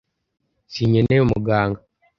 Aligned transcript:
sinkeneye 0.73 1.19
umuganga 1.25 1.81